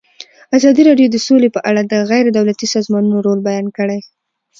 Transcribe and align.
ازادي 0.57 0.81
راډیو 0.89 1.07
د 1.11 1.17
سوله 1.25 1.47
په 1.55 1.59
اړه 1.69 1.81
د 1.91 1.93
غیر 2.09 2.25
دولتي 2.37 2.67
سازمانونو 2.75 3.17
رول 3.25 3.39
بیان 3.49 3.67
کړی. 3.77 3.99